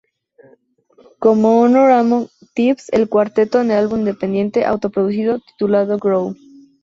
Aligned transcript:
Como 1.19 1.61
Honor 1.61 1.91
Among 1.91 2.27
Thieves, 2.55 2.87
el 2.91 3.07
cuarteto 3.07 3.59
del 3.59 3.69
álbum 3.69 3.99
independiente 3.99 4.65
auto-producido 4.65 5.37
titulado 5.37 5.99
"Grow". 5.99 6.35